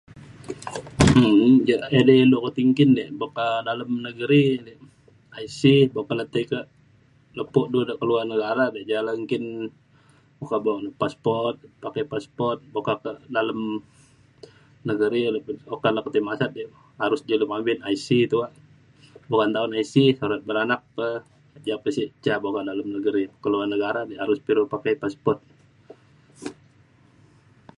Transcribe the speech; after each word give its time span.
Edei 1.99 2.21
lu 2.31 2.37
ke 2.43 2.49
ti 2.55 2.61
nggin 2.69 2.91
dei 2.97 3.09
buk 3.19 3.31
ka 3.37 3.47
dalem 3.67 3.91
negeri 4.07 4.43
di 4.65 4.73
IC 5.43 5.59
buk 5.93 6.05
ke 6.07 6.13
le 6.19 6.25
tai 6.33 6.45
kak 6.51 6.67
lepo 7.37 7.61
du 7.73 7.79
de 7.87 7.93
ke 7.99 8.05
luar 8.09 8.23
negara 8.31 8.65
di 8.75 8.81
jalan 8.91 9.17
nggin 9.23 9.45
okak 10.43 10.59
beng 10.65 10.81
passport 11.01 11.55
pakai 11.83 12.03
passport 12.13 12.59
buk 12.73 12.83
kak 12.87 12.99
ke 13.03 13.11
dalem 13.35 13.59
negeri 14.89 15.21
ukat 15.75 15.91
le 15.95 15.99
tai 16.13 16.21
masat 16.29 16.49
ji 16.57 16.63
harus 17.01 17.21
ji 17.27 17.35
lu 17.39 17.45
mampin 17.51 17.79
IC 17.93 18.07
tuak 18.31 18.51
buk 19.29 19.41
IC 19.81 19.93
anak 20.27 20.41
beranak 20.47 20.81
pa 20.95 21.05
ja 21.67 21.75
pa 21.83 21.89
sek 21.95 22.09
ca 22.23 22.33
okak 22.49 22.63
dalam 22.69 22.87
negeri 22.95 23.23
ke 23.43 23.47
luar 23.51 23.67
negara 23.73 24.01
di 24.09 24.15
harus 24.23 24.39
pa 24.45 24.49
ilu 24.53 24.63
pakai 24.73 24.93
passport 25.03 25.39